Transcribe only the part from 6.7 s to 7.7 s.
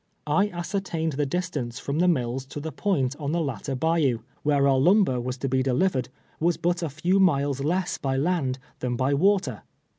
a few miles